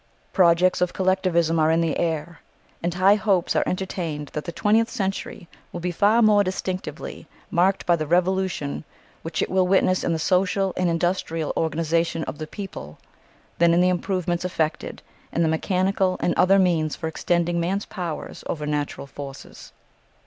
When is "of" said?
0.81-0.93, 12.23-12.39